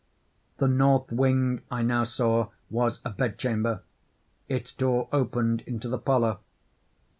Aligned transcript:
The 0.57 0.67
north 0.67 1.11
wing, 1.11 1.61
I 1.69 1.83
now 1.83 2.05
saw, 2.05 2.47
was 2.71 3.01
a 3.05 3.11
bed 3.11 3.37
chamber, 3.37 3.83
its 4.49 4.71
door 4.71 5.07
opened 5.11 5.61
into 5.67 5.87
the 5.89 5.99
parlor. 5.99 6.39